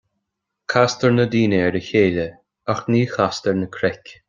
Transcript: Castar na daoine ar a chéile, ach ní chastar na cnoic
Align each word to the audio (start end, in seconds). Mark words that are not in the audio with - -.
Castar 0.73 1.11
na 1.17 1.25
daoine 1.33 1.59
ar 1.67 1.77
a 1.79 1.83
chéile, 1.89 2.27
ach 2.75 2.83
ní 2.95 3.01
chastar 3.13 3.55
na 3.61 3.67
cnoic 3.79 4.05